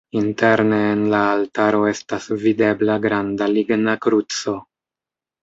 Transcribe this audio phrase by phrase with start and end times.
[0.19, 4.57] Interne en la altaro estas videbla granda ligna kruco.